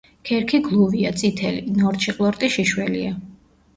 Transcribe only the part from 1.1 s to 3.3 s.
წითელი; ნორჩი ყლორტი შიშველია.